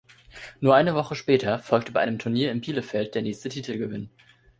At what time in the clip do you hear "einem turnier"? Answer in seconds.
1.99-2.51